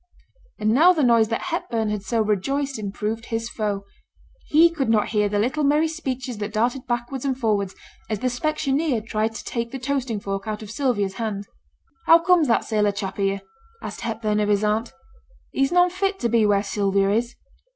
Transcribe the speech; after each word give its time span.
And 0.57 0.71
now 0.71 0.93
the 0.93 1.03
noise 1.03 1.27
that 1.27 1.43
Hepburn 1.51 1.91
had 1.91 2.01
so 2.01 2.23
rejoiced 2.23 2.79
in 2.79 2.91
proved 2.91 3.25
his 3.27 3.49
foe. 3.49 3.85
He 4.47 4.71
could 4.71 4.89
not 4.89 5.09
hear 5.09 5.29
the 5.29 5.37
little 5.37 5.63
merry 5.63 5.87
speeches 5.87 6.39
that 6.39 6.51
darted 6.53 6.87
backwards 6.87 7.23
and 7.23 7.39
forwards 7.39 7.75
as 8.09 8.17
the 8.17 8.25
specksioneer 8.27 9.01
tried 9.05 9.35
to 9.35 9.43
take 9.43 9.69
the 9.69 9.77
toasting 9.77 10.19
fork 10.19 10.47
out 10.47 10.63
of 10.63 10.71
Sylvia's 10.71 11.17
hand. 11.21 11.45
'How 12.07 12.17
comes 12.17 12.47
that 12.47 12.63
sailor 12.63 12.91
chap 12.91 13.17
here?' 13.17 13.41
asked 13.83 14.01
Hepburn 14.01 14.39
of 14.39 14.49
his 14.49 14.63
aunt. 14.63 14.91
'He's 15.51 15.71
none 15.71 15.91
fit 15.91 16.17
to 16.21 16.29
be 16.29 16.47
where 16.47 16.63
Sylvia 16.63 17.11
is.' 17.11 17.35